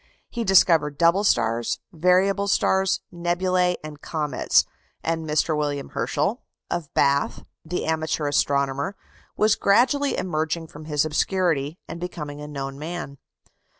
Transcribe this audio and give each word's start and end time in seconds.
He 0.31 0.43
discovered 0.43 0.97
double 0.97 1.23
stars, 1.23 1.77
variable 1.93 2.47
stars, 2.47 3.01
nebulæ, 3.13 3.75
and 3.83 4.01
comets; 4.01 4.65
and 5.03 5.27
Mr. 5.29 5.55
William 5.55 5.89
Herschel, 5.89 6.41
of 6.71 6.91
Bath, 6.95 7.43
the 7.63 7.85
amateur 7.85 8.27
astronomer, 8.27 8.95
was 9.37 9.55
gradually 9.55 10.17
emerging 10.17 10.69
from 10.69 10.85
his 10.85 11.05
obscurity, 11.05 11.77
and 11.87 11.99
becoming 11.99 12.41
a 12.41 12.47
known 12.47 12.79
man. 12.79 13.19